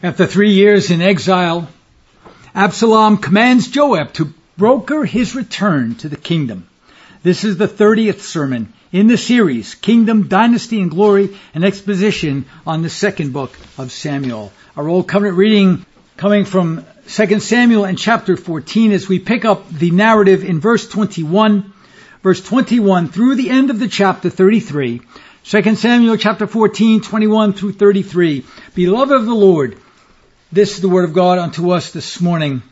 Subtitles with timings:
[0.00, 1.68] After three years in exile,
[2.54, 6.68] Absalom commands Joab to broker his return to the kingdom.
[7.24, 12.82] This is the 30th sermon in the series, Kingdom, Dynasty, and Glory, an exposition on
[12.82, 14.52] the second book of Samuel.
[14.76, 15.84] Our Old Covenant reading
[16.16, 20.86] coming from 2 Samuel and chapter 14 as we pick up the narrative in verse
[20.86, 21.72] 21,
[22.22, 25.00] verse 21 through the end of the chapter 33.
[25.42, 28.46] 2 Samuel chapter 14, 21 through 33.
[28.76, 29.76] Beloved of the Lord,
[30.50, 32.62] this is the word of God unto us this morning.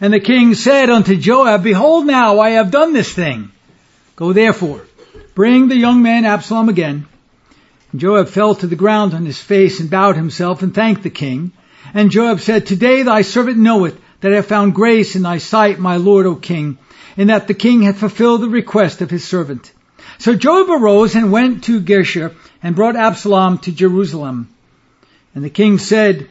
[0.00, 3.52] And the king said unto Joab, Behold now, I have done this thing.
[4.16, 4.84] Go therefore,
[5.34, 7.06] bring the young man Absalom again.
[7.92, 11.10] And Joab fell to the ground on his face and bowed himself and thanked the
[11.10, 11.52] king.
[11.94, 15.78] And Joab said, Today thy servant knoweth that I have found grace in thy sight,
[15.78, 16.78] my lord, O king,
[17.16, 19.72] and that the king hath fulfilled the request of his servant.
[20.18, 24.48] So Joab arose and went to Geshur and brought Absalom to Jerusalem.
[25.34, 26.28] And the king said,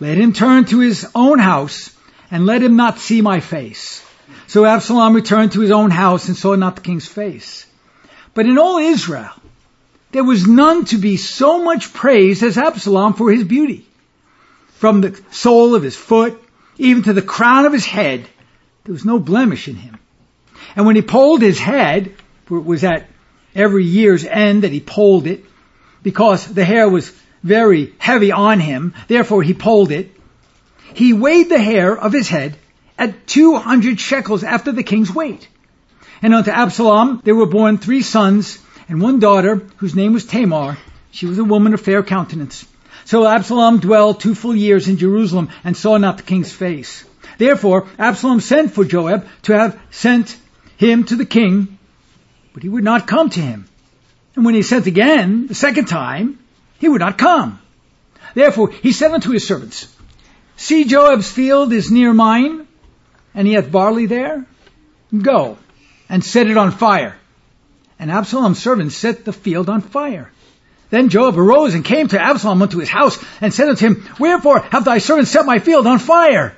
[0.00, 1.94] let him turn to his own house,
[2.30, 4.04] and let him not see my face.
[4.46, 7.66] So Absalom returned to his own house and saw not the king's face.
[8.34, 9.30] But in all Israel,
[10.12, 13.86] there was none to be so much praised as Absalom for his beauty.
[14.76, 16.40] From the sole of his foot,
[16.76, 18.28] even to the crown of his head,
[18.84, 19.98] there was no blemish in him.
[20.76, 22.14] And when he polled his head,
[22.46, 23.08] for it was at
[23.54, 25.44] every year's end that he polled it,
[26.02, 27.12] because the hair was
[27.44, 30.10] very heavy on him, therefore he pulled it.
[30.94, 32.56] He weighed the hair of his head
[32.98, 35.46] at 200 shekels after the king's weight.
[36.22, 40.78] And unto Absalom there were born three sons and one daughter whose name was Tamar.
[41.10, 42.64] She was a woman of fair countenance.
[43.04, 47.04] So Absalom dwelled two full years in Jerusalem and saw not the king's face.
[47.36, 50.36] Therefore Absalom sent for Joab to have sent
[50.78, 51.78] him to the king,
[52.54, 53.66] but he would not come to him.
[54.34, 56.38] And when he sent again, the second time,
[56.78, 57.60] he would not come.
[58.34, 59.88] Therefore he said unto his servants,
[60.56, 62.66] See Joab's field is near mine,
[63.34, 64.44] and he hath barley there.
[65.16, 65.58] Go
[66.08, 67.16] and set it on fire.
[67.98, 70.30] And Absalom's servants set the field on fire.
[70.90, 74.60] Then Joab arose and came to Absalom unto his house, and said unto him, Wherefore
[74.60, 76.56] have thy servants set my field on fire?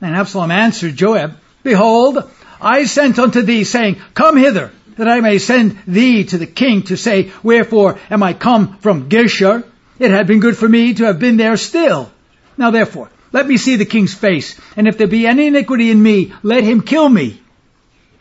[0.00, 2.30] And Absalom answered Joab, Behold,
[2.60, 6.82] I sent unto thee, saying, Come hither, that I may send thee to the king
[6.84, 9.64] to say, Wherefore am I come from Geshur?
[9.98, 12.10] It had been good for me to have been there still.
[12.56, 16.02] Now therefore, let me see the king's face, and if there be any iniquity in
[16.02, 17.40] me, let him kill me.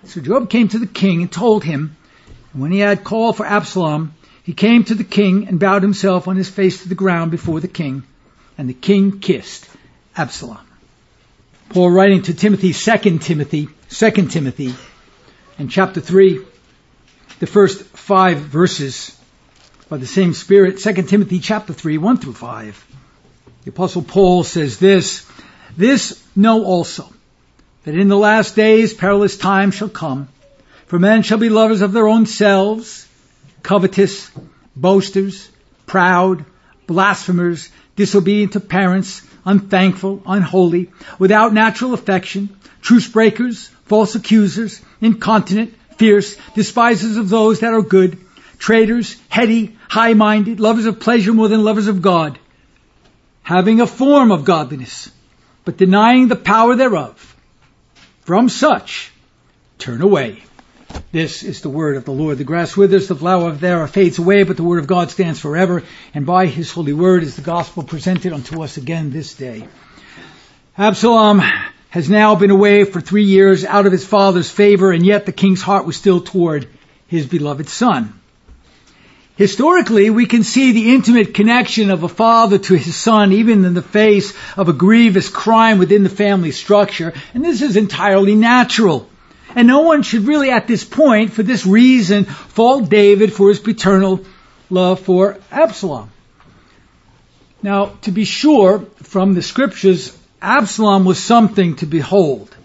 [0.05, 1.95] So Joab came to the king and told him,
[2.53, 6.27] and when he had called for Absalom, he came to the king and bowed himself
[6.27, 8.03] on his face to the ground before the king,
[8.57, 9.67] and the king kissed
[10.15, 10.59] Absalom.
[11.69, 14.75] Paul writing to Timothy, 2 Timothy, 2 Timothy,
[15.57, 16.39] in chapter 3,
[17.39, 19.17] the first five verses
[19.89, 22.85] by the same Spirit, 2 Timothy chapter 3, 1 through 5.
[23.63, 25.29] The apostle Paul says this,
[25.75, 27.11] This know also,
[27.83, 30.27] that in the last days perilous times shall come,
[30.87, 33.07] for men shall be lovers of their own selves,
[33.63, 34.31] covetous,
[34.75, 35.49] boasters,
[35.85, 36.45] proud,
[36.87, 46.37] blasphemers, disobedient to parents, unthankful, unholy, without natural affection, truce breakers, false accusers, incontinent, fierce,
[46.53, 48.17] despisers of those that are good,
[48.57, 52.39] traitors, heady, high-minded, lovers of pleasure more than lovers of God,
[53.43, 55.11] having a form of godliness,
[55.63, 57.35] but denying the power thereof.
[58.21, 59.11] From such,
[59.77, 60.43] turn away.
[61.11, 62.37] This is the word of the Lord.
[62.37, 65.83] The grass withers, the flower thereof fades away, but the word of God stands forever.
[66.13, 69.67] And by his holy word is the gospel presented unto us again this day.
[70.77, 71.41] Absalom
[71.95, 75.31] has now been away for three years out of his father's favor, and yet the
[75.31, 76.67] king's heart was still toward
[77.07, 78.19] his beloved son.
[79.37, 83.73] Historically, we can see the intimate connection of a father to his son, even in
[83.73, 89.07] the face of a grievous crime within the family structure, and this is entirely natural.
[89.55, 93.59] And no one should really at this point, for this reason, fault David for his
[93.59, 94.19] paternal
[94.69, 96.11] love for Absalom.
[97.63, 100.11] Now, to be sure, from the scriptures,
[100.41, 102.55] Absalom was something to behold.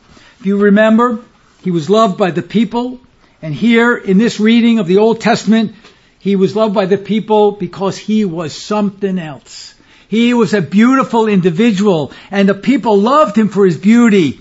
[0.40, 1.20] If you remember,
[1.62, 3.00] he was loved by the people,
[3.42, 5.74] and here in this reading of the Old Testament,
[6.18, 9.74] he was loved by the people because he was something else.
[10.08, 14.40] He was a beautiful individual, and the people loved him for his beauty.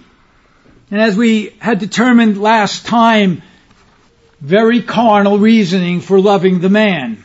[0.92, 3.44] And as we had determined last time,
[4.42, 7.24] very carnal reasoning for loving the man.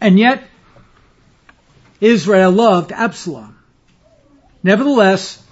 [0.00, 0.42] And yet,
[2.00, 3.57] Israel loved Absalom.
[4.62, 5.42] Nevertheless,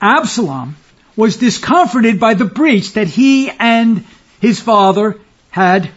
[0.00, 0.76] Absalom
[1.16, 4.04] was discomforted by the breach that he and
[4.40, 5.18] his father
[5.50, 5.90] had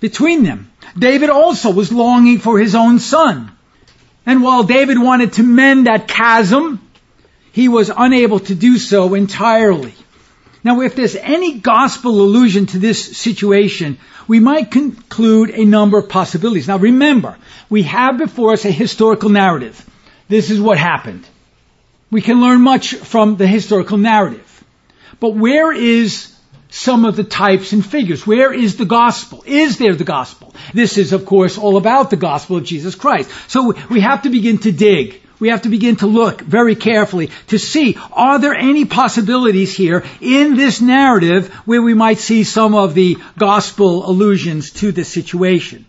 [0.00, 0.70] between them.
[0.98, 3.52] David also was longing for his own son.
[4.26, 6.80] And while David wanted to mend that chasm,
[7.52, 9.94] he was unable to do so entirely.
[10.62, 16.08] Now, if there's any gospel allusion to this situation, we might conclude a number of
[16.08, 16.68] possibilities.
[16.68, 17.38] Now, remember,
[17.70, 19.84] we have before us a historical narrative.
[20.28, 21.26] This is what happened.
[22.10, 24.64] We can learn much from the historical narrative.
[25.20, 26.34] But where is
[26.70, 28.26] some of the types and figures?
[28.26, 29.44] Where is the gospel?
[29.46, 30.54] Is there the gospel?
[30.72, 33.30] This is, of course, all about the gospel of Jesus Christ.
[33.48, 35.20] So we have to begin to dig.
[35.38, 40.04] We have to begin to look very carefully to see, are there any possibilities here
[40.20, 45.86] in this narrative where we might see some of the gospel allusions to this situation?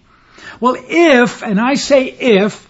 [0.62, 2.66] Well, if, and I say if,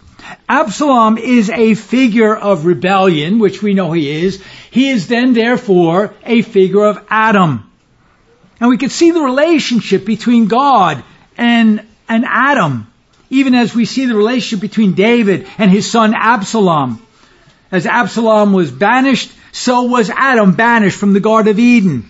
[0.48, 6.14] Absalom is a figure of rebellion, which we know he is, he is then therefore
[6.26, 7.70] a figure of Adam.
[8.60, 11.04] And we can see the relationship between God
[11.38, 12.92] and, and Adam,
[13.30, 17.02] even as we see the relationship between David and his son Absalom.
[17.72, 22.10] As Absalom was banished, so was Adam banished from the Garden of Eden.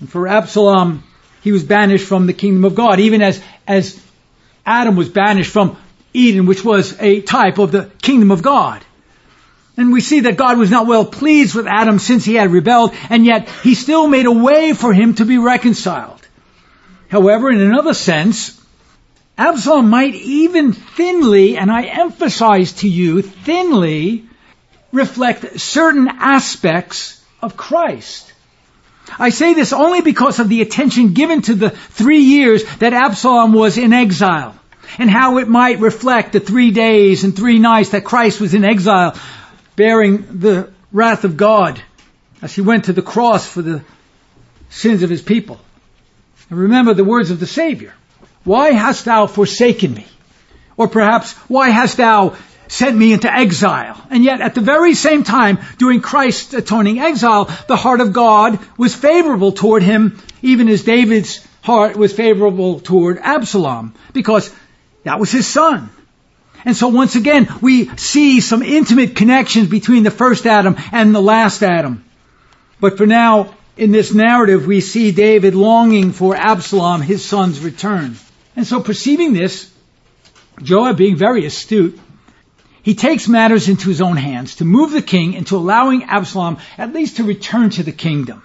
[0.00, 1.02] And for Absalom,
[1.42, 4.00] he was banished from the kingdom of God, even as, as
[4.64, 5.76] Adam was banished from
[6.14, 8.82] Eden, which was a type of the kingdom of God.
[9.76, 12.94] And we see that God was not well pleased with Adam since he had rebelled,
[13.10, 16.26] and yet he still made a way for him to be reconciled.
[17.08, 18.60] However, in another sense,
[19.36, 24.26] Absalom might even thinly, and I emphasize to you, thinly
[24.92, 28.32] reflect certain aspects of Christ.
[29.18, 33.52] I say this only because of the attention given to the three years that Absalom
[33.52, 34.54] was in exile
[34.98, 38.64] and how it might reflect the three days and three nights that Christ was in
[38.64, 39.18] exile
[39.76, 41.82] bearing the wrath of God
[42.40, 43.82] as he went to the cross for the
[44.70, 45.60] sins of his people.
[46.50, 47.94] And remember the words of the Savior.
[48.44, 50.06] Why hast thou forsaken me?
[50.76, 52.36] Or perhaps, why hast thou
[52.68, 54.00] sent me into exile?
[54.10, 58.58] And yet at the very same time, during Christ's atoning exile, the heart of God
[58.76, 64.54] was favorable toward him, even as David's heart was favorable toward Absalom, because
[65.04, 65.90] that was his son.
[66.64, 71.20] And so once again, we see some intimate connections between the first Adam and the
[71.20, 72.04] last Adam.
[72.80, 78.16] But for now, in this narrative, we see David longing for Absalom, his son's return.
[78.56, 79.70] And so perceiving this,
[80.62, 81.98] Joab being very astute,
[82.82, 86.92] he takes matters into his own hands to move the king into allowing Absalom at
[86.92, 88.42] least to return to the kingdom.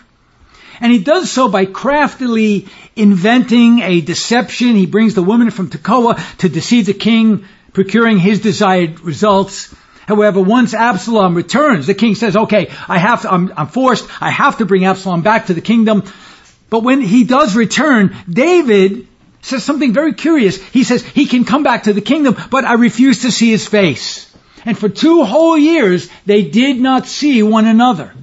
[0.81, 4.75] And he does so by craftily inventing a deception.
[4.75, 9.73] He brings the woman from Tekoa to deceive the king procuring his desired results.
[10.07, 14.31] However, once Absalom returns, the king says, okay, I have to, I'm, I'm forced, I
[14.31, 16.03] have to bring Absalom back to the kingdom.
[16.69, 19.07] But when he does return, David
[19.41, 20.61] says something very curious.
[20.61, 23.67] He says, he can come back to the kingdom, but I refuse to see his
[23.67, 24.25] face.
[24.65, 28.13] And for two whole years, they did not see one another.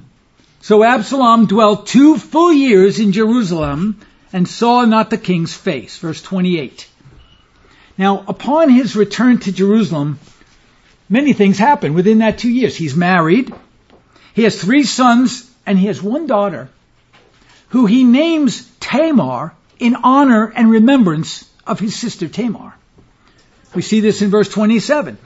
[0.67, 4.01] So Absalom dwelt two full years in Jerusalem
[4.33, 5.95] and saw not the king's face.
[5.95, 6.89] Verse 28.
[7.97, 10.19] Now, upon his return to Jerusalem,
[11.07, 12.75] many things happen within that two years.
[12.75, 13.53] He's married,
[14.33, 16.67] he has three sons, and he has one daughter
[17.69, 22.73] who he names Tamar in honor and remembrance of his sister Tamar.
[23.73, 25.17] We see this in verse 27.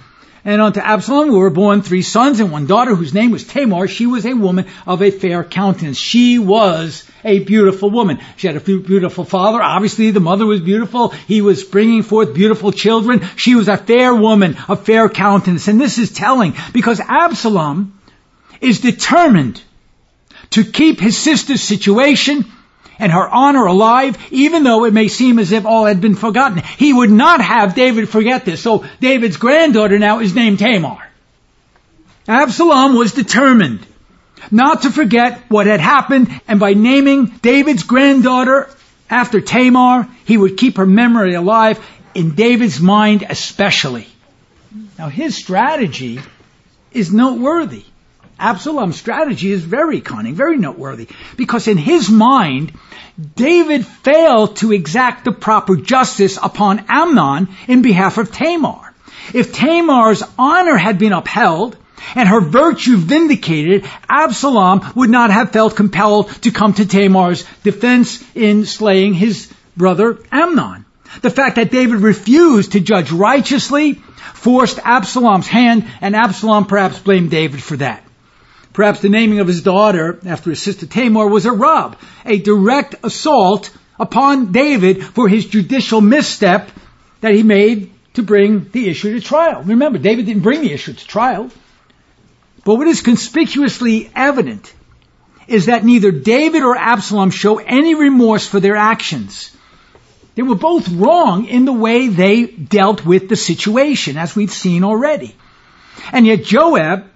[0.43, 3.87] And unto Absalom were born three sons and one daughter whose name was Tamar.
[3.87, 5.97] She was a woman of a fair countenance.
[5.97, 8.19] She was a beautiful woman.
[8.37, 9.61] She had a beautiful father.
[9.61, 11.09] Obviously the mother was beautiful.
[11.09, 13.21] He was bringing forth beautiful children.
[13.35, 15.67] She was a fair woman of fair countenance.
[15.67, 17.99] And this is telling because Absalom
[18.61, 19.61] is determined
[20.51, 22.51] to keep his sister's situation
[23.01, 26.59] and her honor alive, even though it may seem as if all had been forgotten.
[26.59, 28.61] He would not have David forget this.
[28.61, 31.09] So David's granddaughter now is named Tamar.
[32.27, 33.85] Absalom was determined
[34.51, 38.69] not to forget what had happened, and by naming David's granddaughter
[39.09, 44.07] after Tamar, he would keep her memory alive in David's mind especially.
[44.99, 46.19] Now his strategy
[46.91, 47.83] is noteworthy.
[48.41, 51.07] Absalom's strategy is very cunning, very noteworthy,
[51.37, 52.73] because in his mind,
[53.35, 58.93] David failed to exact the proper justice upon Amnon in behalf of Tamar.
[59.33, 61.77] If Tamar's honor had been upheld,
[62.15, 68.23] and her virtue vindicated, Absalom would not have felt compelled to come to Tamar's defense
[68.33, 70.85] in slaying his brother Amnon.
[71.21, 73.93] The fact that David refused to judge righteously
[74.33, 78.03] forced Absalom's hand, and Absalom perhaps blamed David for that.
[78.73, 82.95] Perhaps the naming of his daughter after his sister Tamar was a rub, a direct
[83.03, 86.71] assault upon David for his judicial misstep
[87.19, 89.63] that he made to bring the issue to trial.
[89.63, 91.49] Remember, David didn't bring the issue to trial.
[92.63, 94.73] But what is conspicuously evident
[95.47, 99.55] is that neither David or Absalom show any remorse for their actions.
[100.35, 104.83] They were both wrong in the way they dealt with the situation, as we've seen
[104.83, 105.35] already.
[106.11, 107.10] And yet Joab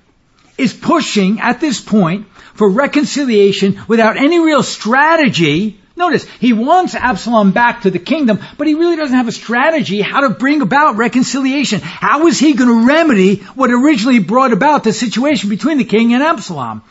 [0.58, 5.80] is pushing at this point for reconciliation without any real strategy.
[5.98, 10.02] Notice, he wants Absalom back to the kingdom, but he really doesn't have a strategy
[10.02, 11.80] how to bring about reconciliation.
[11.82, 16.14] How is he going to remedy what originally brought about the situation between the king
[16.14, 16.84] and Absalom?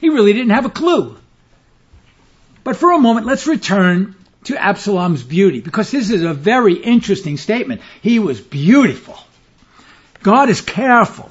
[0.00, 1.16] He really didn't have a clue.
[2.64, 7.36] But for a moment, let's return to Absalom's beauty, because this is a very interesting
[7.36, 7.82] statement.
[8.00, 9.18] He was beautiful.
[10.22, 11.30] God is careful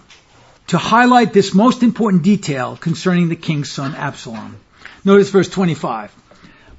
[0.70, 4.58] to highlight this most important detail concerning the king's son Absalom.
[5.04, 6.14] Notice verse 25.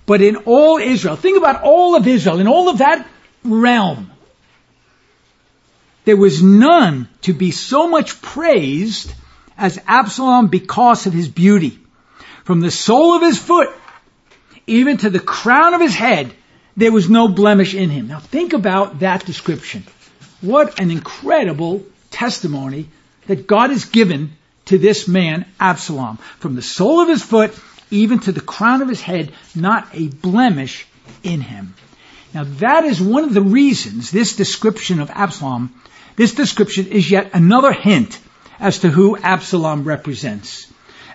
[0.06, 3.06] But in all Israel, think about all of Israel, in all of that
[3.44, 4.10] realm,
[6.04, 9.12] there was none to be so much praised
[9.58, 11.78] as Absalom because of his beauty.
[12.44, 13.68] From the sole of his foot
[14.66, 16.32] even to the crown of his head,
[16.76, 18.06] there was no blemish in him.
[18.06, 19.84] Now think about that description.
[20.40, 22.88] What an incredible testimony
[23.30, 24.32] that God has given
[24.64, 26.16] to this man, Absalom.
[26.40, 27.56] From the sole of his foot,
[27.88, 30.84] even to the crown of his head, not a blemish
[31.22, 31.76] in him.
[32.34, 35.72] Now that is one of the reasons this description of Absalom,
[36.16, 38.18] this description is yet another hint
[38.58, 40.66] as to who Absalom represents.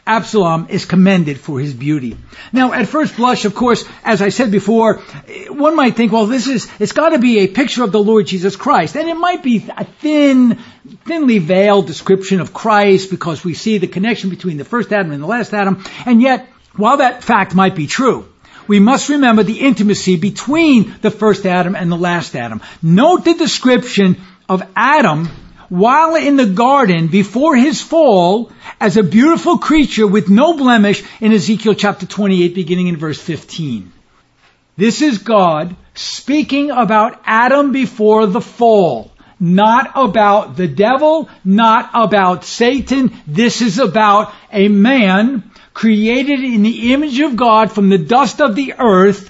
[0.08, 2.16] Absalom is commended for his beauty.
[2.54, 5.02] Now, at first blush, of course, as I said before,
[5.50, 8.56] one might think, well, this is, it's gotta be a picture of the Lord Jesus
[8.56, 8.96] Christ.
[8.96, 10.60] And it might be a thin,
[11.06, 15.24] thinly veiled description of Christ because we see the connection between the first Adam and
[15.24, 15.84] the last Adam.
[16.06, 18.28] And yet, while that fact might be true,
[18.68, 22.62] we must remember the intimacy between the first Adam and the last Adam.
[22.82, 25.30] Note the description of Adam
[25.70, 31.32] while in the garden before his fall as a beautiful creature with no blemish in
[31.32, 33.92] Ezekiel chapter 28 beginning in verse 15.
[34.78, 39.12] This is God speaking about Adam before the fall.
[39.40, 43.12] Not about the devil, not about Satan.
[43.28, 48.56] This is about a man created in the image of God from the dust of
[48.56, 49.30] the earth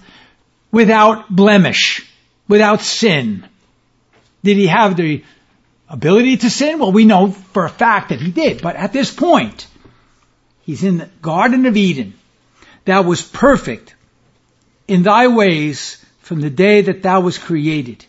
[0.71, 2.07] without blemish,
[2.47, 3.47] without sin.
[4.43, 5.23] Did he have the
[5.89, 6.79] ability to sin?
[6.79, 8.61] Well, we know for a fact that he did.
[8.61, 9.67] But at this point,
[10.63, 12.13] he's in the Garden of Eden
[12.85, 13.95] that was perfect
[14.87, 18.05] in thy ways from the day that thou was created,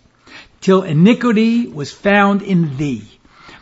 [0.60, 3.04] till iniquity was found in thee.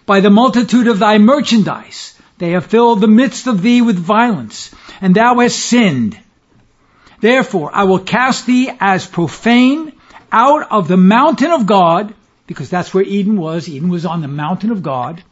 [0.06, 4.74] By the multitude of thy merchandise, they have filled the midst of thee with violence,
[5.00, 6.18] and thou hast sinned.
[7.20, 9.92] Therefore, I will cast thee as profane
[10.30, 12.14] out of the mountain of God,
[12.46, 13.68] because that's where Eden was.
[13.68, 15.22] Eden was on the mountain of God.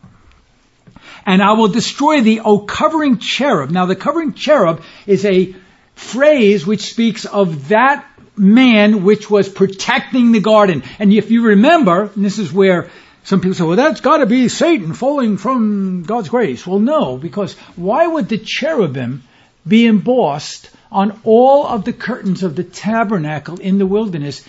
[1.24, 3.70] And I will destroy thee, O covering cherub.
[3.70, 5.54] Now the covering cherub is a
[5.94, 10.82] phrase which speaks of that man which was protecting the garden.
[10.98, 12.90] And if you remember, and this is where
[13.24, 16.66] some people say, well, that's got to be Satan falling from God's grace.
[16.66, 19.22] Well, no, because why would the cherubim
[19.66, 24.44] be embossed on all of the curtains of the tabernacle in the wilderness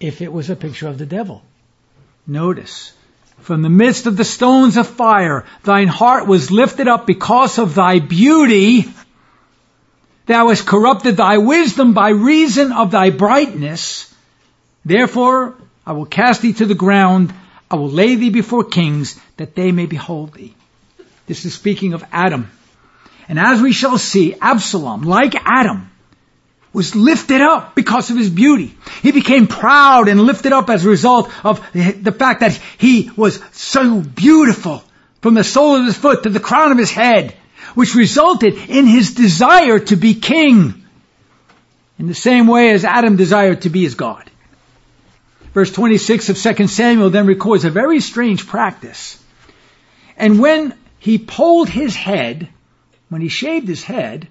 [0.00, 1.42] if it was a picture of the devil?
[2.26, 2.92] Notice,
[3.40, 7.74] from the midst of the stones of fire, thine heart was lifted up because of
[7.74, 8.86] thy beauty.
[10.26, 14.14] Thou hast corrupted thy wisdom by reason of thy brightness.
[14.84, 17.34] Therefore, I will cast thee to the ground.
[17.70, 20.54] I will lay thee before kings that they may behold thee.
[21.26, 22.50] This is speaking of Adam.
[23.28, 25.90] And as we shall see, Absalom, like Adam,
[26.72, 28.74] was lifted up because of his beauty.
[29.02, 33.40] He became proud and lifted up as a result of the fact that he was
[33.52, 34.82] so beautiful
[35.20, 37.34] from the sole of his foot to the crown of his head,
[37.74, 40.82] which resulted in his desire to be king
[41.98, 44.28] in the same way as Adam desired to be his God.
[45.54, 49.22] Verse 26 of 2 Samuel then records a very strange practice.
[50.16, 52.48] And when he pulled his head,
[53.08, 54.28] when he shaved his head,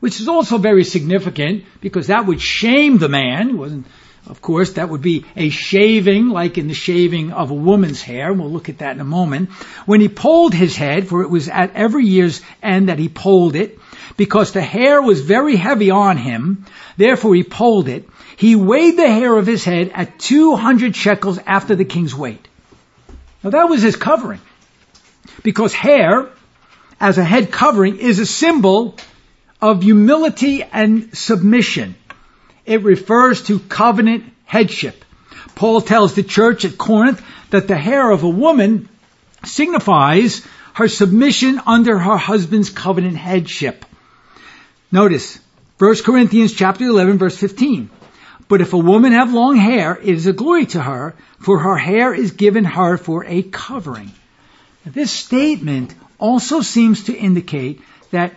[0.00, 3.56] which is also very significant because that would shame the man.
[3.56, 3.86] wasn't,
[4.28, 8.32] of course, that would be a shaving, like in the shaving of a woman's hair.
[8.32, 9.50] We'll look at that in a moment.
[9.86, 13.54] When he pulled his head, for it was at every year's end that he pulled
[13.54, 13.78] it,
[14.16, 18.08] because the hair was very heavy on him, therefore he pulled it.
[18.36, 22.48] He weighed the hair of his head at 200 shekels after the king's weight.
[23.44, 24.40] Now that was his covering.
[25.42, 26.28] Because hair,
[26.98, 28.96] as a head covering, is a symbol
[29.60, 31.94] of humility and submission.
[32.64, 35.04] It refers to covenant headship.
[35.54, 38.88] Paul tells the church at Corinth that the hair of a woman
[39.44, 43.84] signifies her submission under her husband's covenant headship.
[44.92, 45.38] Notice,
[45.78, 47.90] 1 Corinthians chapter 11 verse 15.
[48.48, 51.76] But if a woman have long hair, it is a glory to her, for her
[51.76, 54.12] hair is given her for a covering.
[54.84, 57.80] This statement also seems to indicate
[58.12, 58.34] that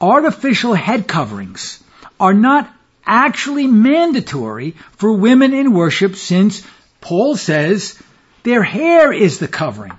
[0.00, 1.82] artificial head coverings
[2.20, 2.72] are not
[3.06, 6.66] actually mandatory for women in worship since
[7.00, 8.00] Paul says
[8.42, 9.92] their hair is the covering.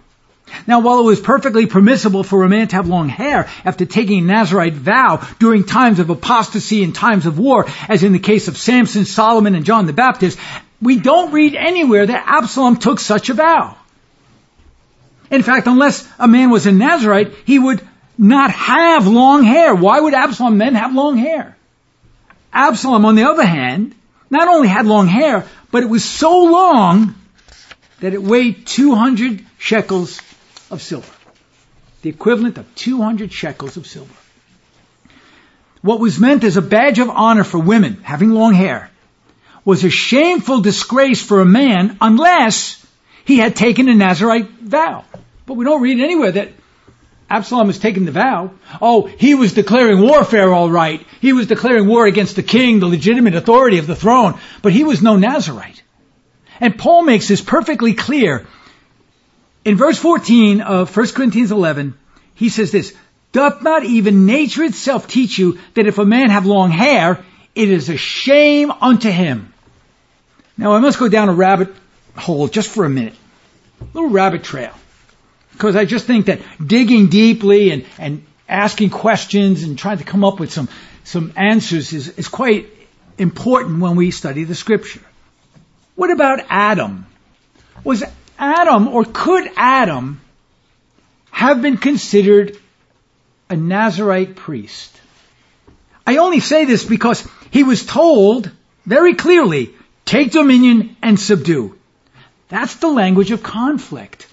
[0.66, 4.20] Now, while it was perfectly permissible for a man to have long hair after taking
[4.20, 8.48] a Nazarite vow during times of apostasy and times of war, as in the case
[8.48, 10.40] of Samson, Solomon, and John the Baptist,
[10.82, 13.76] we don't read anywhere that Absalom took such a vow.
[15.30, 17.82] In fact, unless a man was a Nazarite, he would
[18.20, 19.74] not have long hair.
[19.74, 21.56] Why would Absalom then have long hair?
[22.52, 23.96] Absalom, on the other hand,
[24.30, 27.16] not only had long hair, but it was so long
[28.02, 30.20] that it weighed 200 shekels
[30.70, 31.12] of silver.
[32.02, 34.14] The equivalent of 200 shekels of silver.
[35.82, 38.92] What was meant as a badge of honor for women having long hair
[39.64, 42.86] was a shameful disgrace for a man unless
[43.24, 45.06] he had taken a Nazarite vow.
[45.46, 46.50] But we don't read anywhere that
[47.30, 48.52] Absalom has taken the vow.
[48.82, 51.06] Oh, he was declaring warfare all right.
[51.22, 54.84] He was declaring war against the king, the legitimate authority of the throne, but he
[54.84, 55.84] was no Nazarite.
[56.60, 58.48] And Paul makes this perfectly clear.
[59.64, 61.94] In verse 14 of 1 Corinthians 11,
[62.34, 62.96] he says this,
[63.32, 67.70] Doth not even nature itself teach you that if a man have long hair, it
[67.70, 69.54] is a shame unto him?
[70.58, 71.74] Now I must go down a rabbit
[72.16, 73.14] hole just for a minute.
[73.82, 74.74] A little rabbit trail.
[75.60, 80.24] Because I just think that digging deeply and, and asking questions and trying to come
[80.24, 80.70] up with some,
[81.04, 82.70] some answers is, is quite
[83.18, 85.02] important when we study the scripture.
[85.96, 87.08] What about Adam?
[87.84, 88.06] Was
[88.38, 90.22] Adam or could Adam
[91.30, 92.58] have been considered
[93.50, 94.98] a Nazarite priest?
[96.08, 98.50] I only say this because he was told
[98.86, 101.78] very clearly, take dominion and subdue.
[102.48, 104.29] That's the language of conflict.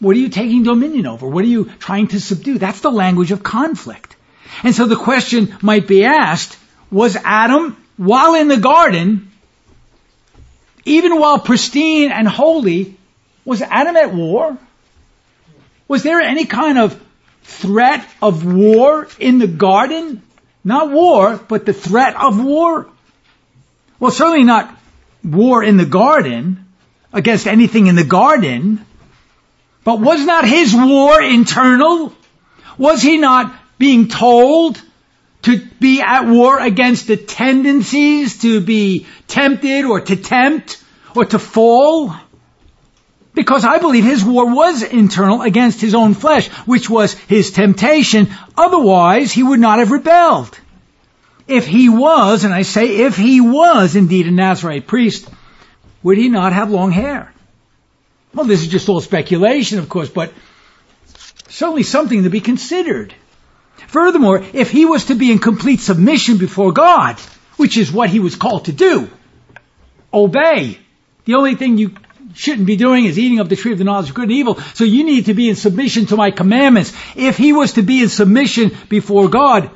[0.00, 1.28] What are you taking dominion over?
[1.28, 2.58] What are you trying to subdue?
[2.58, 4.16] That's the language of conflict.
[4.64, 6.58] And so the question might be asked,
[6.90, 9.30] was Adam, while in the garden,
[10.84, 12.96] even while pristine and holy,
[13.44, 14.56] was Adam at war?
[15.86, 17.00] Was there any kind of
[17.42, 20.22] threat of war in the garden?
[20.64, 22.86] Not war, but the threat of war?
[23.98, 24.74] Well, certainly not
[25.22, 26.64] war in the garden
[27.12, 28.84] against anything in the garden,
[29.84, 32.12] but was not his war internal?
[32.78, 34.80] Was he not being told
[35.42, 40.82] to be at war against the tendencies to be tempted or to tempt
[41.14, 42.14] or to fall?
[43.32, 48.28] Because I believe his war was internal against his own flesh, which was his temptation.
[48.56, 50.58] Otherwise, he would not have rebelled.
[51.46, 55.28] If he was, and I say if he was indeed a Nazarite priest,
[56.02, 57.32] would he not have long hair?
[58.34, 60.32] Well, this is just all speculation, of course, but
[61.48, 63.14] certainly something to be considered.
[63.88, 67.18] Furthermore, if he was to be in complete submission before God,
[67.56, 69.10] which is what he was called to do,
[70.14, 70.78] obey.
[71.24, 71.94] The only thing you
[72.34, 74.60] shouldn't be doing is eating of the tree of the knowledge of good and evil.
[74.74, 76.92] So you need to be in submission to my commandments.
[77.16, 79.70] If he was to be in submission before God,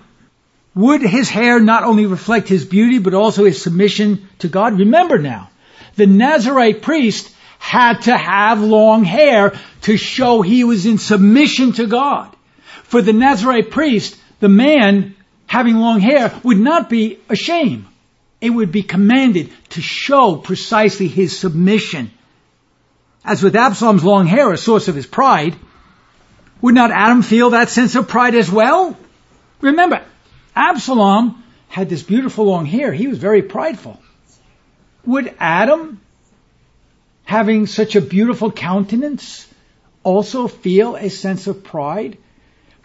[0.75, 4.79] would his hair not only reflect his beauty, but also his submission to God?
[4.79, 5.51] Remember now,
[5.97, 7.34] the Nazarite priest
[7.65, 12.37] had to have long hair to show he was in submission to God.
[12.83, 17.89] For the Nazarite priest, the man having long hair would not be a shame.
[18.39, 22.11] It would be commanded to show precisely his submission.
[23.25, 25.57] As with Absalom's long hair, a source of his pride,
[26.61, 28.95] would not Adam feel that sense of pride as well?
[29.63, 30.05] Remember,
[30.55, 32.93] Absalom had this beautiful long hair.
[32.93, 33.99] He was very prideful.
[35.07, 36.03] Would Adam
[37.25, 39.47] having such a beautiful countenance,
[40.03, 42.19] also feel a sense of pride?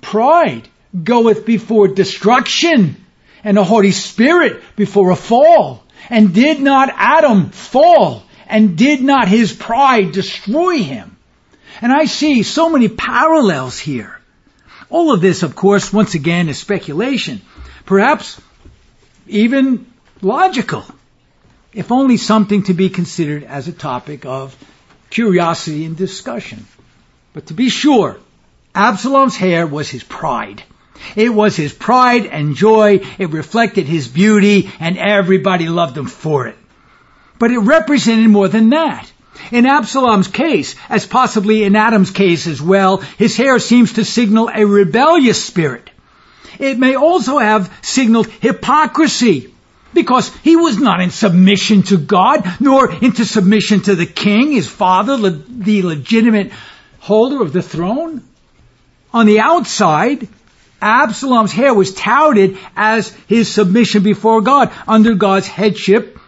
[0.02, 0.68] Pride
[1.04, 3.06] goeth before destruction,
[3.44, 5.84] and a haughty spirit before a fall.
[6.10, 8.24] And did not Adam fall?
[8.48, 11.18] And did not his pride destroy him?
[11.82, 14.20] And I see so many parallels here.
[14.90, 17.42] All of this, of course, once again is speculation.
[17.86, 18.42] Perhaps
[19.28, 19.86] even
[20.22, 20.84] logical
[21.74, 24.56] if only something to be considered as a topic of
[25.10, 26.66] curiosity and discussion.
[27.34, 28.18] But to be sure,
[28.74, 30.64] Absalom's hair was his pride.
[31.16, 33.02] It was his pride and joy.
[33.18, 36.58] It reflected his beauty and everybody loved him for it.
[37.38, 39.10] But it represented more than that.
[39.52, 44.50] In Absalom's case, as possibly in Adam's case as well, his hair seems to signal
[44.54, 45.90] a rebellious spirit.
[46.60, 49.54] It may also have signaled hypocrisy
[49.94, 54.68] because he was not in submission to God nor into submission to the king, his
[54.68, 56.52] father, the legitimate
[57.00, 58.24] holder of the throne.
[59.14, 60.28] On the outside,
[60.82, 66.20] Absalom's hair was touted as his submission before God under God's headship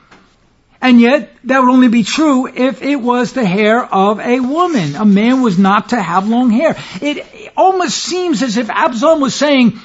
[0.81, 4.95] and yet, that would only be true if it was the hair of a woman.
[4.95, 6.75] A man was not to have long hair.
[6.99, 9.79] It almost seems as if Absalom was saying,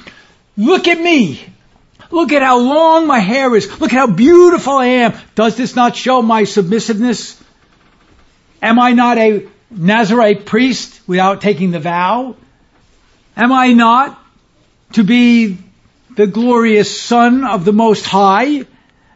[0.57, 1.39] look at me.
[2.09, 3.79] Look at how long my hair is.
[3.79, 5.13] Look at how beautiful I am.
[5.35, 7.41] Does this not show my submissiveness?
[8.61, 12.35] Am I not a Nazarite priest without taking the vow?
[13.35, 14.19] Am I not
[14.93, 15.57] to be
[16.15, 18.65] the glorious son of the Most High?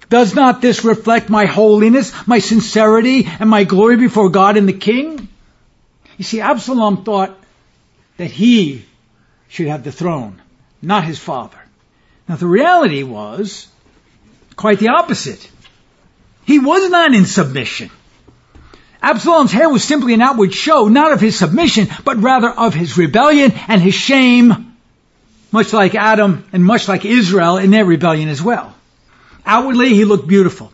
[0.09, 4.73] Does not this reflect my holiness, my sincerity, and my glory before God and the
[4.73, 5.29] king?
[6.17, 7.37] You see, Absalom thought
[8.17, 8.85] that he
[9.47, 10.41] should have the throne,
[10.81, 11.60] not his father.
[12.31, 13.67] Now the reality was
[14.55, 15.51] quite the opposite.
[16.45, 17.89] He was not in submission.
[19.01, 22.97] Absalom's hair was simply an outward show, not of his submission, but rather of his
[22.97, 24.77] rebellion and his shame,
[25.51, 28.73] much like Adam and much like Israel in their rebellion as well.
[29.45, 30.71] Outwardly, he looked beautiful.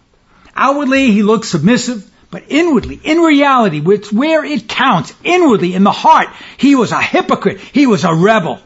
[0.56, 6.28] Outwardly, he looked submissive, but inwardly, in reality, where it counts, inwardly, in the heart,
[6.58, 7.60] he was a hypocrite.
[7.60, 8.60] He was a rebel.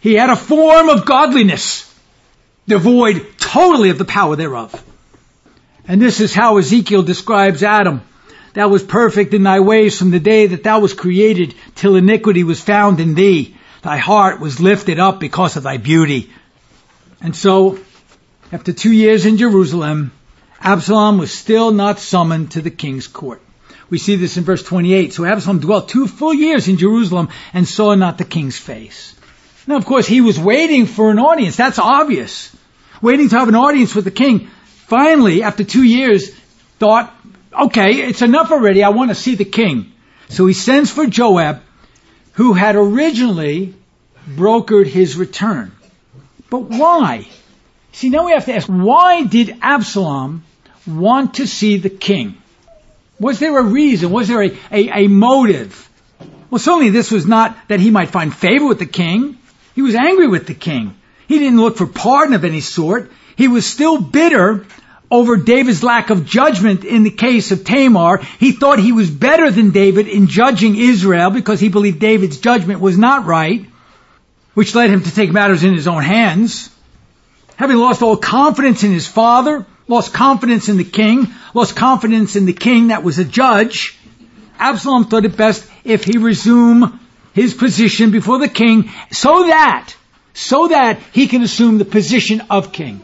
[0.00, 1.89] He had a form of godliness,
[2.66, 4.84] devoid totally of the power thereof.
[5.86, 8.02] And this is how Ezekiel describes Adam.
[8.54, 12.44] Thou was perfect in thy ways from the day that thou was created till iniquity
[12.44, 13.56] was found in thee.
[13.82, 16.30] Thy heart was lifted up because of thy beauty.
[17.20, 17.78] And so
[18.52, 20.12] after two years in Jerusalem,
[20.60, 23.40] Absalom was still not summoned to the king's court.
[23.88, 25.12] We see this in verse 28.
[25.12, 29.14] So Absalom dwelt two full years in Jerusalem and saw not the king's face.
[29.70, 31.56] Now, of course, he was waiting for an audience.
[31.56, 32.50] That's obvious.
[33.00, 34.48] Waiting to have an audience with the king.
[34.64, 36.34] Finally, after two years,
[36.80, 37.14] thought,
[37.66, 38.82] okay, it's enough already.
[38.82, 39.92] I want to see the king.
[40.28, 41.62] So he sends for Joab,
[42.32, 43.76] who had originally
[44.28, 45.70] brokered his return.
[46.50, 47.28] But why?
[47.92, 50.42] See, now we have to ask, why did Absalom
[50.84, 52.42] want to see the king?
[53.20, 54.10] Was there a reason?
[54.10, 55.88] Was there a, a, a motive?
[56.50, 59.36] Well, certainly this was not that he might find favor with the king.
[59.80, 60.94] He was angry with the king.
[61.26, 63.10] He didn't look for pardon of any sort.
[63.34, 64.66] He was still bitter
[65.10, 68.18] over David's lack of judgment in the case of Tamar.
[68.38, 72.80] He thought he was better than David in judging Israel because he believed David's judgment
[72.80, 73.64] was not right,
[74.52, 76.68] which led him to take matters in his own hands
[77.56, 82.44] having lost all confidence in his father, lost confidence in the king, lost confidence in
[82.44, 83.98] the king that was a judge,
[84.58, 87.00] Absalom thought it best if he resume
[87.34, 89.94] his position before the king so that,
[90.34, 93.02] so that he can assume the position of king.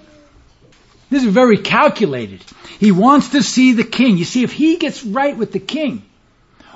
[1.10, 2.42] This is very calculated.
[2.80, 4.18] He wants to see the king.
[4.18, 6.02] You see, if he gets right with the king,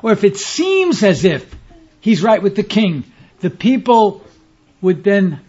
[0.02, 1.54] or if it seems as if
[2.00, 3.04] he's right with the king,
[3.40, 4.24] the people
[4.80, 5.40] would then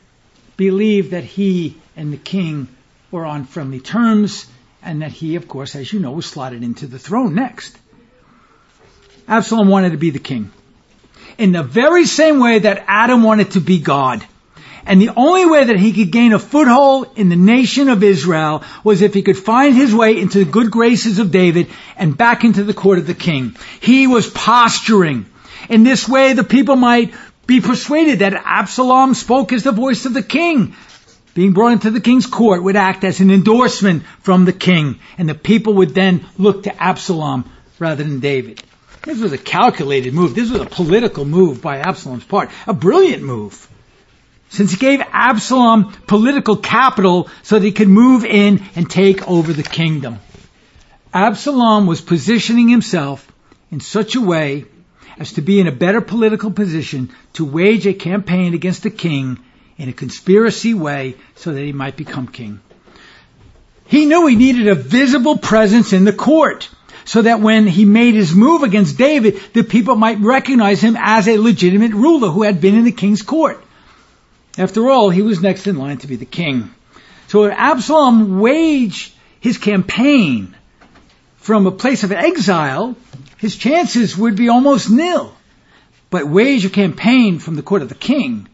[0.57, 2.67] believe that he and the king
[3.11, 4.47] were on friendly terms,
[4.81, 7.77] and that he, of course, as you know, was slotted into the throne next.
[9.27, 10.51] Absalom wanted to be the king.
[11.41, 14.23] In the very same way that Adam wanted to be God.
[14.85, 18.61] And the only way that he could gain a foothold in the nation of Israel
[18.83, 22.43] was if he could find his way into the good graces of David and back
[22.43, 23.55] into the court of the king.
[23.79, 25.25] He was posturing.
[25.67, 27.15] In this way, the people might
[27.47, 30.75] be persuaded that Absalom spoke as the voice of the king,
[31.33, 35.27] being brought into the king's court would act as an endorsement from the king, and
[35.27, 37.49] the people would then look to Absalom
[37.79, 38.61] rather than David.
[39.03, 40.35] This was a calculated move.
[40.35, 42.51] This was a political move by Absalom's part.
[42.67, 43.67] A brilliant move.
[44.49, 49.53] Since he gave Absalom political capital so that he could move in and take over
[49.53, 50.19] the kingdom.
[51.13, 53.29] Absalom was positioning himself
[53.71, 54.65] in such a way
[55.17, 59.39] as to be in a better political position to wage a campaign against the king
[59.77, 62.59] in a conspiracy way so that he might become king.
[63.85, 66.69] He knew he needed a visible presence in the court
[67.05, 71.27] so that when he made his move against David, the people might recognize him as
[71.27, 73.63] a legitimate ruler who had been in the king's court.
[74.57, 76.73] After all, he was next in line to be the king.
[77.27, 80.55] So if Absalom waged his campaign
[81.37, 82.95] from a place of exile,
[83.37, 85.33] his chances would be almost nil.
[86.09, 88.47] But wage a campaign from the court of the king,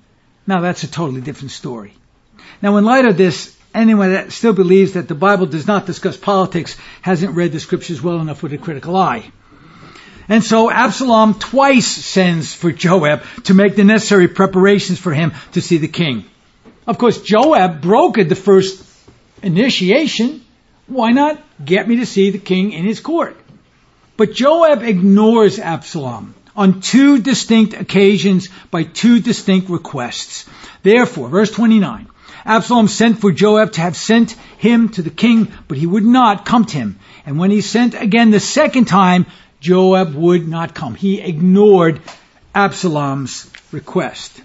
[0.45, 1.93] now that's a totally different story.
[2.62, 6.17] Now in light of this, anyone that still believes that the Bible does not discuss
[6.17, 9.31] politics hasn't read the scriptures well enough with a critical eye.
[10.29, 15.61] And so Absalom twice sends for Joab to make the necessary preparations for him to
[15.61, 16.25] see the king.
[16.85, 18.83] Of course, Joab brokered the first
[19.41, 20.43] initiation.
[20.87, 23.37] Why not get me to see the king in his court?
[24.17, 30.49] But Joab ignores Absalom on two distinct occasions by two distinct requests.
[30.81, 32.07] Therefore, verse 29,
[32.47, 36.45] Absalom sent for Joab to have sent him to the king, but he would not
[36.45, 36.97] come to him.
[37.25, 39.25] And when he sent again the second time,
[39.60, 40.95] Joab would not come.
[40.95, 41.99] He ignored
[42.55, 44.41] Absalom's request.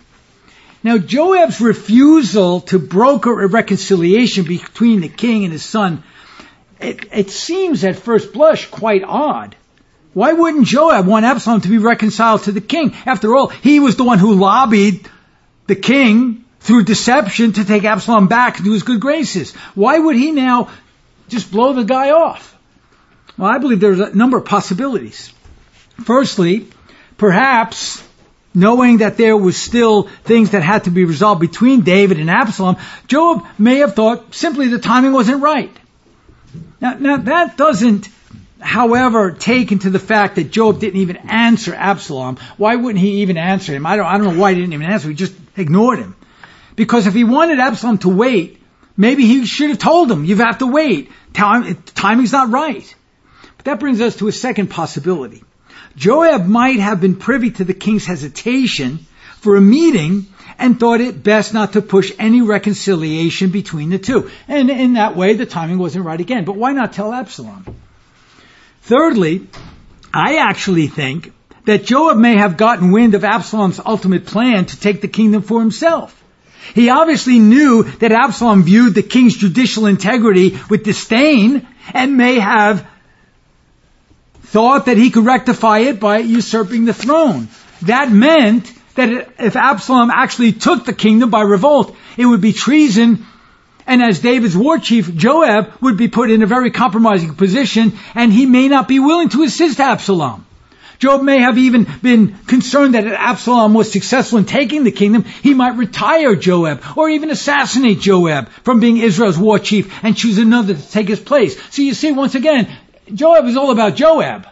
[0.83, 6.03] Now, Joab's refusal to broker a reconciliation between the king and his son,
[6.81, 9.55] it, it seems at first blush quite odd.
[10.13, 12.97] Why wouldn't Joab want Absalom to be reconciled to the king?
[13.07, 15.09] After all, he was the one who lobbied
[15.69, 19.53] the king through deception to take Absalom back into his good graces.
[19.75, 20.71] Why would he now
[21.29, 22.57] just blow the guy off?
[23.37, 25.33] Well, I believe there's a number of possibilities.
[26.05, 26.69] Firstly,
[27.17, 28.03] perhaps
[28.55, 32.77] knowing that there was still things that had to be resolved between David and Absalom,
[33.09, 35.75] Joab may have thought simply the timing wasn't right.
[36.81, 38.09] Now, now that doesn't,
[38.61, 42.37] however, take into the fact that Joab didn't even answer Absalom.
[42.57, 43.85] Why wouldn't he even answer him?
[43.85, 45.09] I don't, I don't know why he didn't even answer.
[45.09, 46.15] He just ignored him.
[46.77, 48.61] Because if he wanted Absalom to wait,
[48.97, 51.11] maybe he should have told him, you have to wait.
[51.33, 52.95] Time, timing's not right.
[53.57, 55.43] But that brings us to a second possibility.
[55.97, 59.07] Joab might have been privy to the king's hesitation
[59.41, 60.27] for a meeting
[60.59, 64.31] and thought it best not to push any reconciliation between the two.
[64.49, 66.45] And in that way, the timing wasn't right again.
[66.45, 67.77] But why not tell Absalom?
[68.83, 69.47] Thirdly,
[70.13, 71.33] I actually think
[71.65, 75.61] that Joab may have gotten wind of Absalom's ultimate plan to take the kingdom for
[75.61, 76.22] himself.
[76.75, 82.87] He obviously knew that Absalom viewed the king's judicial integrity with disdain and may have
[84.43, 87.49] thought that he could rectify it by usurping the throne.
[87.83, 93.27] That meant that if Absalom actually took the kingdom by revolt, it would be treason
[93.87, 98.33] and as David's war chief, Joab would be put in a very compromising position and
[98.33, 100.47] he may not be willing to assist Absalom.
[101.03, 105.25] Joab may have even been concerned that if Absalom was successful in taking the kingdom,
[105.25, 110.39] he might retire Joab or even assassinate Joab from being Israel's war chief and choose
[110.39, 111.61] another to take his place.
[111.75, 112.69] So you see, once again,
[113.13, 114.47] Joab is all about Joab.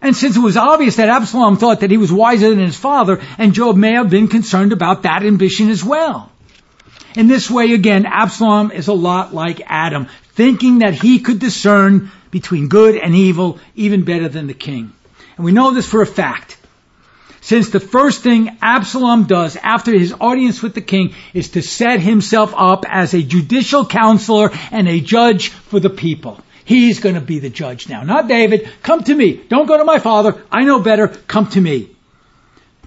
[0.00, 3.20] And since it was obvious that Absalom thought that he was wiser than his father,
[3.38, 6.30] and Joab may have been concerned about that ambition as well.
[7.16, 12.12] In this way, again, Absalom is a lot like Adam, thinking that he could discern
[12.30, 14.92] between good and evil even better than the king.
[15.36, 16.56] And we know this for a fact.
[17.40, 22.00] Since the first thing Absalom does after his audience with the king is to set
[22.00, 26.40] himself up as a judicial counselor and a judge for the people.
[26.64, 28.70] He's going to be the judge now, not David.
[28.82, 29.32] Come to me.
[29.32, 30.42] Don't go to my father.
[30.52, 31.08] I know better.
[31.08, 31.90] Come to me.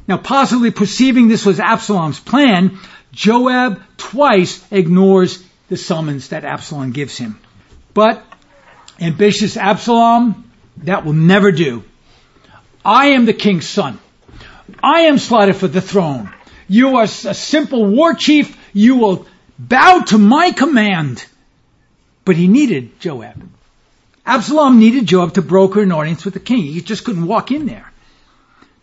[0.08, 2.78] Now, possibly perceiving this was Absalom's plan,
[3.12, 7.40] Joab twice ignores the summons that Absalom gives him.
[7.94, 8.24] But
[9.00, 11.84] ambitious Absalom, that will never do.
[12.84, 14.00] I am the king's son.
[14.82, 16.34] I am slotted for the throne.
[16.68, 18.58] You are a simple war chief.
[18.74, 19.28] You will
[19.60, 21.26] bow to my command.
[22.26, 23.50] But he needed Joab.
[24.26, 26.64] Absalom needed Joab to broker an audience with the king.
[26.64, 27.93] He just couldn't walk in there.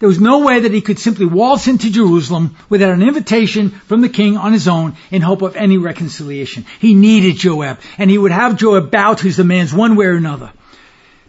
[0.01, 4.01] There was no way that he could simply waltz into Jerusalem without an invitation from
[4.01, 6.65] the king on his own in hope of any reconciliation.
[6.79, 10.15] He needed Joab, and he would have Joab bow to his demands one way or
[10.15, 10.53] another.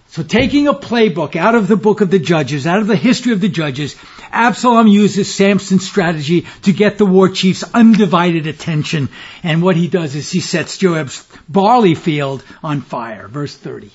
[0.08, 3.34] So taking a playbook out of the book of the Judges, out of the history
[3.34, 3.98] of the Judges,
[4.32, 9.10] Absalom uses Samson's strategy to get the war chief's undivided attention.
[9.44, 13.28] And what he does is he sets Joab's barley field on fire.
[13.28, 13.92] Verse 30.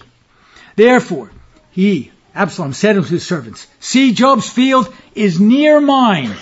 [0.75, 1.31] Therefore,
[1.71, 6.35] he, Absalom said unto his servants, See, Joab's field is near mine.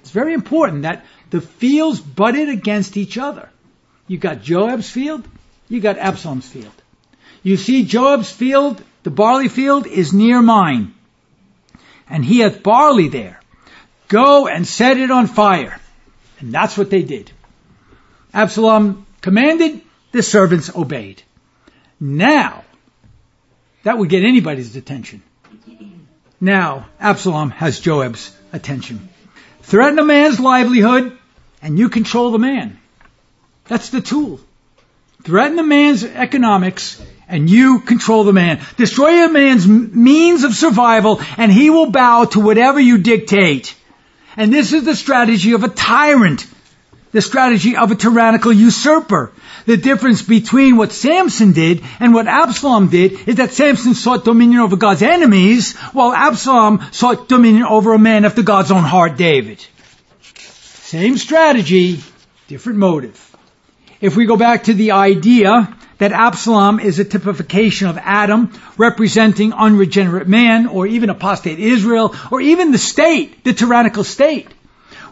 [0.00, 3.48] It's very important that the fields butted against each other.
[4.08, 5.26] You got Joab's field,
[5.68, 6.72] you got Absalom's field.
[7.44, 10.94] You see, Joab's field, the barley field, is near mine,
[12.08, 13.40] and he hath barley there.
[14.08, 15.80] Go and set it on fire.
[16.40, 17.30] And that's what they did.
[18.34, 21.22] Absalom commanded, the servants obeyed.
[22.00, 22.64] Now,
[23.82, 25.22] that would get anybody's attention.
[26.40, 29.08] Now, Absalom has Joab's attention.
[29.62, 31.16] Threaten a man's livelihood,
[31.62, 32.78] and you control the man.
[33.66, 34.40] That's the tool.
[35.22, 38.64] Threaten a man's economics, and you control the man.
[38.76, 43.76] Destroy a man's means of survival, and he will bow to whatever you dictate.
[44.36, 46.46] And this is the strategy of a tyrant.
[47.12, 49.32] The strategy of a tyrannical usurper.
[49.66, 54.60] The difference between what Samson did and what Absalom did is that Samson sought dominion
[54.60, 59.64] over God's enemies, while Absalom sought dominion over a man after God's own heart, David.
[60.22, 62.00] Same strategy,
[62.48, 63.26] different motive.
[64.00, 69.52] If we go back to the idea that Absalom is a typification of Adam, representing
[69.52, 74.48] unregenerate man, or even apostate Israel, or even the state, the tyrannical state,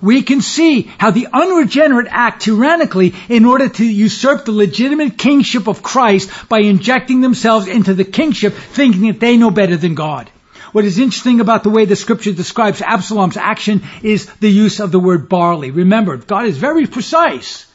[0.00, 5.68] we can see how the unregenerate act tyrannically in order to usurp the legitimate kingship
[5.68, 10.30] of Christ by injecting themselves into the kingship, thinking that they know better than God.
[10.72, 14.92] What is interesting about the way the scripture describes Absalom's action is the use of
[14.92, 15.70] the word barley.
[15.70, 17.66] Remember, God is very precise.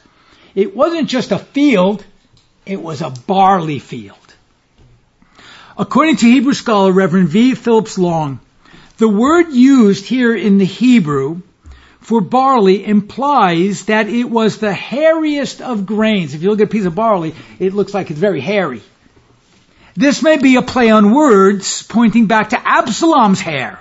[0.54, 2.04] It wasn't just a field,
[2.64, 4.16] it was a barley field.
[5.76, 7.56] According to Hebrew scholar Reverend V.
[7.56, 8.38] Philips Long,
[8.98, 11.42] the word used here in the Hebrew
[12.04, 16.34] for barley implies that it was the hairiest of grains.
[16.34, 18.82] If you look at a piece of barley, it looks like it's very hairy.
[19.96, 23.78] This may be a play on words pointing back to Absalom's hair,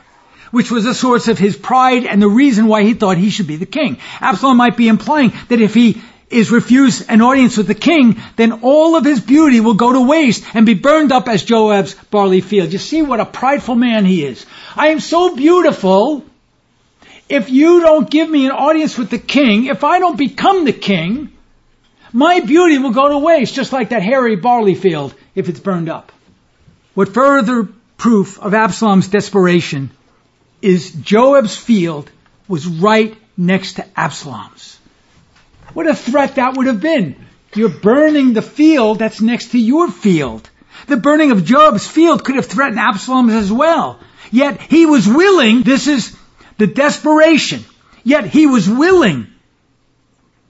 [0.51, 3.47] which was a source of his pride and the reason why he thought he should
[3.47, 3.97] be the king.
[4.21, 8.61] Absalom might be implying that if he is refused an audience with the king, then
[8.61, 12.39] all of his beauty will go to waste and be burned up as Joab's barley
[12.39, 12.71] field.
[12.71, 14.45] You see what a prideful man he is.
[14.77, 16.23] I am so beautiful
[17.29, 20.73] if you don't give me an audience with the king, if I don't become the
[20.73, 21.31] king,
[22.11, 25.89] my beauty will go to waste, just like that hairy barley field if it's burned
[25.89, 26.11] up.
[26.93, 29.89] What further proof of Absalom's desperation
[30.61, 32.11] is Joab's field
[32.47, 34.77] was right next to Absalom's.
[35.73, 37.15] What a threat that would have been.
[37.55, 40.49] You're burning the field that's next to your field.
[40.87, 43.99] The burning of Joab's field could have threatened Absalom's as well.
[44.31, 46.15] Yet he was willing, this is
[46.63, 47.65] the desperation.
[48.05, 49.27] Yet he was willing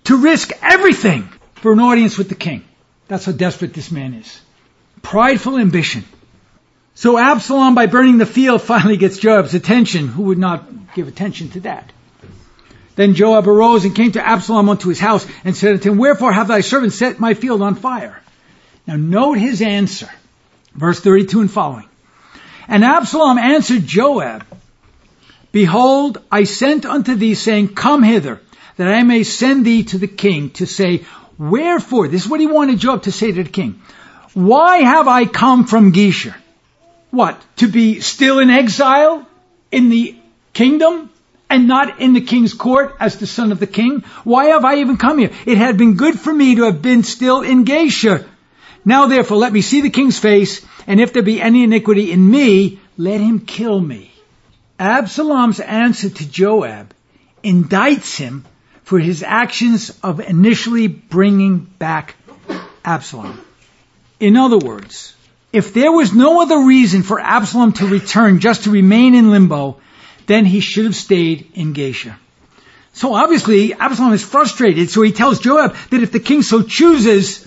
[0.03, 2.63] to risk everything for an audience with the king.
[3.07, 4.41] That's how desperate this man is.
[5.01, 6.03] Prideful ambition.
[6.93, 10.07] So Absalom, by burning the field, finally gets Joab's attention.
[10.07, 11.91] Who would not give attention to that?
[12.95, 16.31] Then Joab arose and came to Absalom unto his house and said unto him, Wherefore
[16.31, 18.21] have thy servant set my field on fire?
[18.85, 20.11] Now note his answer.
[20.75, 21.89] Verse 32 and following.
[22.67, 24.45] And Absalom answered Joab,
[25.53, 28.41] Behold, I sent unto thee, saying, Come hither,
[28.77, 31.05] that I may send thee to the king to say,
[31.37, 32.07] Wherefore?
[32.07, 33.79] This is what he wanted Joab to say to the king.
[34.33, 36.33] Why have I come from Geshur?
[37.11, 37.39] What?
[37.57, 39.27] To be still in exile
[39.71, 40.15] in the
[40.53, 41.11] kingdom
[41.51, 44.01] and not in the king's court as the son of the king?
[44.23, 45.29] Why have I even come here?
[45.45, 48.25] It had been good for me to have been still in Geshur.
[48.83, 52.27] Now therefore let me see the king's face, and if there be any iniquity in
[52.27, 54.12] me, let him kill me.
[54.79, 56.93] Absalom's answer to Joab
[57.43, 58.45] indicts him
[58.83, 62.15] for his actions of initially bringing back
[62.83, 63.39] Absalom.
[64.19, 65.15] In other words,
[65.51, 69.77] if there was no other reason for Absalom to return just to remain in limbo,
[70.25, 72.15] then he should have stayed in Geshur.
[72.93, 77.42] So obviously, Absalom is frustrated, so he tells Joab that if the king so chooses,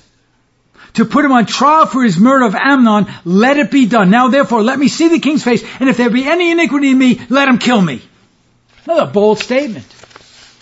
[0.97, 4.11] to put him on trial for his murder of Amnon, let it be done.
[4.11, 6.99] Now therefore, let me see the king's face, and if there be any iniquity in
[6.99, 8.03] me, let him kill me.
[8.85, 9.87] Another bold statement.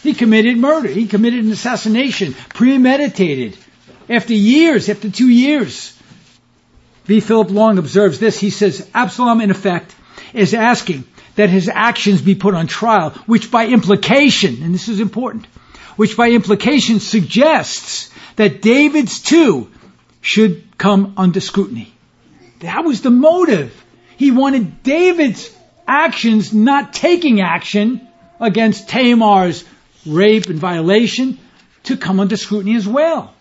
[0.02, 0.88] He committed murder.
[0.88, 3.56] He committed an assassination, premeditated.
[4.08, 5.96] After years, after two years.
[7.04, 7.20] V.
[7.20, 8.38] Philip Long observes this.
[8.38, 9.94] He says, Absalom, in effect,
[10.32, 11.04] is asking
[11.36, 15.46] that his actions be put on trial, which by implication, and this is important,
[15.96, 19.70] which by implication suggests that David's too
[20.24, 21.92] should come under scrutiny.
[22.60, 23.84] That was the motive.
[24.16, 25.54] He wanted David's
[25.86, 28.08] actions not taking action
[28.40, 29.64] against Tamar's
[30.06, 31.38] rape and violation
[31.84, 33.34] to come under scrutiny as well.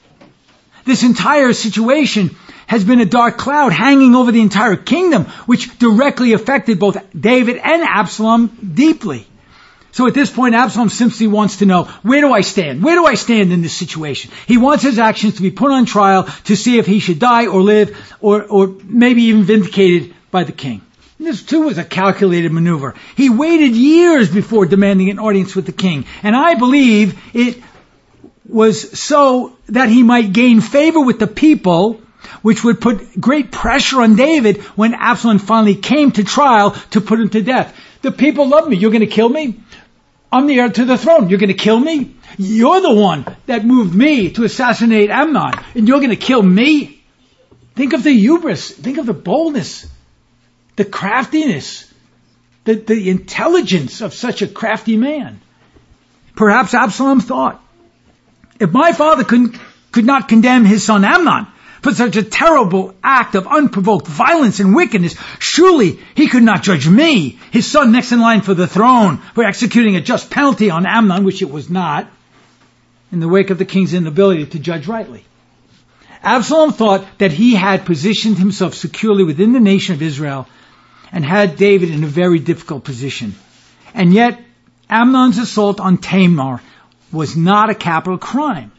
[0.84, 2.36] This entire situation
[2.68, 7.62] has been a dark cloud hanging over the entire kingdom, which directly affected both David
[7.64, 9.26] and Absalom deeply.
[9.94, 12.84] So at this point, Absalom simply wants to know, where do I stand?
[12.84, 14.32] Where do I stand in this situation?
[14.48, 17.46] He wants his actions to be put on trial to see if he should die
[17.46, 20.82] or live, or, or maybe even vindicated by the king.
[21.20, 22.96] This too was a calculated maneuver.
[23.16, 26.06] He waited years before demanding an audience with the king.
[26.24, 27.62] And I believe it
[28.48, 32.02] was so that he might gain favor with the people,
[32.42, 37.20] which would put great pressure on David when Absalom finally came to trial to put
[37.20, 37.80] him to death.
[38.02, 38.76] The people love me.
[38.76, 39.60] You're going to kill me?
[40.34, 41.30] I'm the heir to the throne.
[41.30, 42.16] You're going to kill me?
[42.40, 47.04] You're the one that moved me to assassinate Amnon, and you're going to kill me?
[47.76, 48.72] Think of the hubris.
[48.72, 49.88] Think of the boldness,
[50.76, 51.94] the craftiness,
[52.64, 55.40] the, the intelligence of such a crafty man.
[56.36, 57.64] Perhaps Absalom thought,
[58.60, 59.60] If my father could,
[59.92, 61.46] could not condemn his son Amnon
[61.84, 66.88] for such a terrible act of unprovoked violence and wickedness, surely he could not judge
[66.88, 70.86] me, his son next in line for the throne, for executing a just penalty on
[70.86, 72.10] Amnon, which it was not,
[73.12, 75.26] in the wake of the king's inability to judge rightly.
[76.24, 80.48] Absalom thought that he had positioned himself securely within the nation of Israel
[81.12, 83.36] and had David in a very difficult position.
[83.94, 84.42] And yet,
[84.90, 86.62] Amnon's assault on Tamar
[87.12, 88.72] was not a capital crime.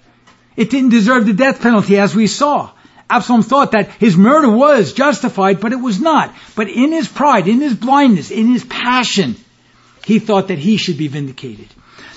[0.56, 2.70] It didn't deserve the death penalty as we saw.
[3.08, 6.34] Absalom thought that his murder was justified, but it was not.
[6.56, 9.36] But in his pride, in his blindness, in his passion,
[10.04, 11.68] he thought that he should be vindicated.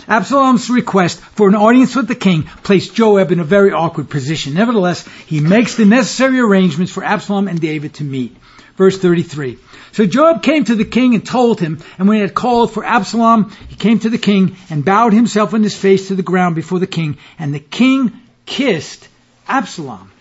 [0.07, 4.53] Absalom's request for an audience with the king placed Joab in a very awkward position.
[4.53, 8.35] Nevertheless, he makes the necessary arrangements for Absalom and David to meet.
[8.77, 9.57] Verse 33.
[9.91, 12.85] So Joab came to the king and told him, and when he had called for
[12.85, 16.55] Absalom, he came to the king and bowed himself on his face to the ground
[16.55, 18.13] before the king, and the king
[18.45, 19.07] kissed
[19.47, 20.11] Absalom.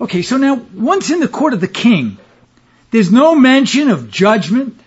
[0.00, 2.18] Okay, so now, once in the court of the king,
[2.90, 4.78] there's no mention of judgment,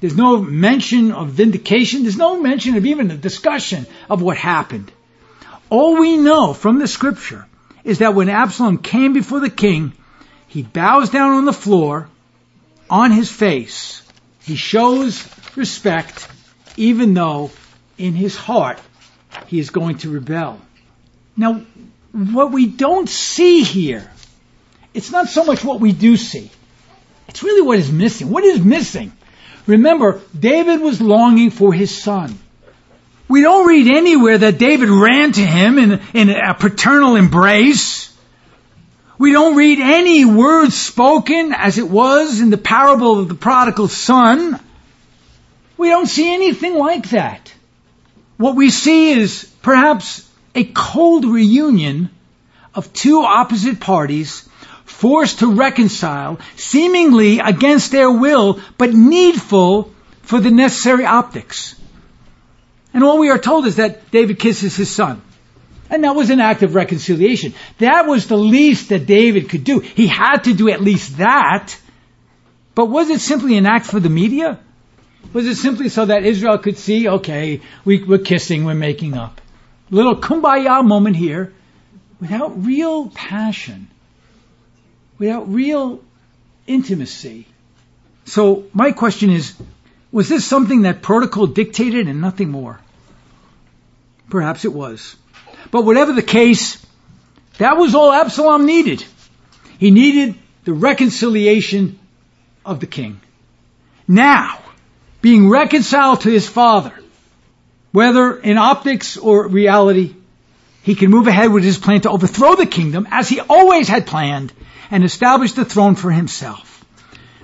[0.00, 2.02] there's no mention of vindication.
[2.02, 4.92] There's no mention of even a discussion of what happened.
[5.70, 7.46] All we know from the scripture
[7.82, 9.92] is that when Absalom came before the king,
[10.48, 12.08] he bows down on the floor
[12.90, 14.02] on his face.
[14.42, 15.26] He shows
[15.56, 16.28] respect
[16.76, 17.50] even though
[17.96, 18.78] in his heart
[19.46, 20.60] he is going to rebel.
[21.36, 21.62] Now,
[22.12, 24.10] what we don't see here,
[24.96, 26.50] it's not so much what we do see.
[27.28, 28.30] It's really what is missing.
[28.30, 29.12] What is missing?
[29.66, 32.38] Remember, David was longing for his son.
[33.28, 38.16] We don't read anywhere that David ran to him in, in a paternal embrace.
[39.18, 43.88] We don't read any words spoken as it was in the parable of the prodigal
[43.88, 44.58] son.
[45.76, 47.52] We don't see anything like that.
[48.38, 52.08] What we see is perhaps a cold reunion
[52.74, 54.48] of two opposite parties
[54.86, 61.74] forced to reconcile, seemingly against their will, but needful for the necessary optics.
[62.94, 65.20] And all we are told is that David kisses his son.
[65.90, 67.54] And that was an act of reconciliation.
[67.78, 69.80] That was the least that David could do.
[69.80, 71.76] He had to do at least that.
[72.74, 74.58] But was it simply an act for the media?
[75.32, 79.40] Was it simply so that Israel could see, okay, we, we're kissing, we're making up?
[79.90, 81.52] Little kumbaya moment here
[82.20, 83.88] without real passion
[85.18, 86.02] without real
[86.66, 87.46] intimacy.
[88.24, 89.54] So my question is,
[90.12, 92.80] was this something that protocol dictated and nothing more?
[94.28, 95.16] Perhaps it was.
[95.70, 96.84] But whatever the case,
[97.58, 99.04] that was all Absalom needed.
[99.78, 101.98] He needed the reconciliation
[102.64, 103.20] of the king.
[104.08, 104.58] Now,
[105.22, 106.92] being reconciled to his father,
[107.92, 110.14] whether in optics or reality,
[110.82, 114.06] he can move ahead with his plan to overthrow the kingdom as he always had
[114.06, 114.52] planned
[114.90, 116.84] and establish the throne for himself.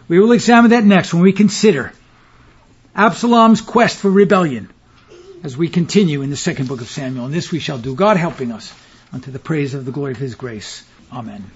[0.09, 1.93] We will examine that next when we consider
[2.95, 4.69] Absalom's quest for rebellion
[5.43, 7.27] as we continue in the second book of Samuel.
[7.27, 8.73] And this we shall do, God helping us
[9.13, 10.85] unto the praise of the glory of his grace.
[11.13, 11.51] Amen.